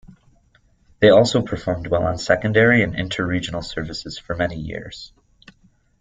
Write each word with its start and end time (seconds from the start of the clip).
They 0.99 1.11
also 1.11 1.43
performed 1.43 1.85
well 1.85 2.07
on 2.07 2.17
secondary 2.17 2.81
and 2.81 2.95
inter-regional 2.95 3.61
services 3.61 4.17
for 4.17 4.33
many 4.33 4.55
years. 4.55 5.13